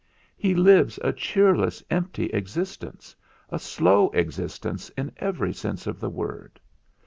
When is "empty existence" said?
1.91-3.15